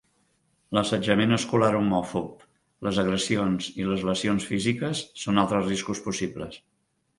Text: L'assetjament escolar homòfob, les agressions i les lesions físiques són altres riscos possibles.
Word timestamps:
L'assetjament 0.77 1.35
escolar 1.35 1.69
homòfob, 1.79 2.47
les 2.89 3.01
agressions 3.05 3.69
i 3.83 3.87
les 3.91 4.07
lesions 4.09 4.49
físiques 4.55 5.05
són 5.27 5.45
altres 5.45 5.71
riscos 5.71 6.05
possibles. 6.11 6.61